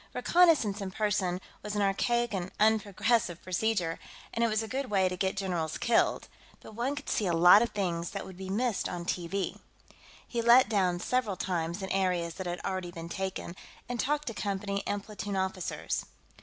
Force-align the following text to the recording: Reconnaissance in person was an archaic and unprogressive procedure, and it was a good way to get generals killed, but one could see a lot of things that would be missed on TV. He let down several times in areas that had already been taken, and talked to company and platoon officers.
Reconnaissance 0.15 0.81
in 0.81 0.89
person 0.89 1.39
was 1.61 1.75
an 1.75 1.83
archaic 1.83 2.33
and 2.33 2.49
unprogressive 2.59 3.39
procedure, 3.43 3.99
and 4.33 4.43
it 4.43 4.47
was 4.47 4.63
a 4.63 4.67
good 4.67 4.89
way 4.89 5.07
to 5.07 5.15
get 5.15 5.37
generals 5.37 5.77
killed, 5.77 6.27
but 6.59 6.73
one 6.73 6.95
could 6.95 7.07
see 7.07 7.27
a 7.27 7.33
lot 7.33 7.61
of 7.61 7.69
things 7.69 8.09
that 8.09 8.25
would 8.25 8.35
be 8.35 8.49
missed 8.49 8.89
on 8.89 9.05
TV. 9.05 9.59
He 10.27 10.41
let 10.41 10.67
down 10.67 10.99
several 10.99 11.35
times 11.37 11.83
in 11.83 11.91
areas 11.91 12.33
that 12.33 12.47
had 12.47 12.61
already 12.65 12.89
been 12.89 13.09
taken, 13.09 13.55
and 13.87 13.99
talked 13.99 14.25
to 14.25 14.33
company 14.33 14.81
and 14.87 15.03
platoon 15.03 15.35
officers. 15.35 16.03